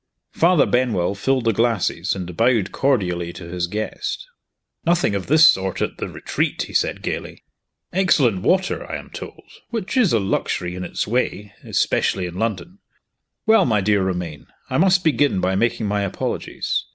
Father 0.31 0.65
Benwell 0.65 1.13
filled 1.13 1.45
the 1.45 1.53
glasses 1.53 2.15
and 2.15 2.35
bowed 2.35 2.71
cordially 2.71 3.31
to 3.33 3.43
his 3.47 3.67
guest. 3.67 4.25
"Nothing 4.83 5.13
of 5.13 5.27
this 5.27 5.47
sort 5.47 5.79
at 5.79 5.97
The 5.99 6.07
Retreat!" 6.07 6.63
he 6.63 6.73
said 6.73 7.03
gayly. 7.03 7.43
"Excellent 7.93 8.41
water, 8.41 8.83
I 8.91 8.97
am 8.97 9.11
told 9.11 9.43
which 9.69 9.95
is 9.97 10.11
a 10.11 10.19
luxury 10.19 10.73
in 10.73 10.83
its 10.83 11.05
way, 11.05 11.53
especially 11.63 12.25
in 12.25 12.33
London. 12.39 12.79
Well, 13.45 13.65
my 13.67 13.79
dear 13.79 14.01
Romayne, 14.01 14.47
I 14.71 14.79
must 14.79 15.03
begin 15.03 15.39
by 15.39 15.55
making 15.55 15.85
my 15.85 16.01
apologies. 16.01 16.85